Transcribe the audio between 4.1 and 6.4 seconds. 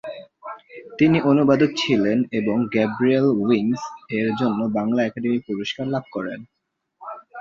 এর জন্য বাংলা একাডেমি পুরস্কার লাভ করেন।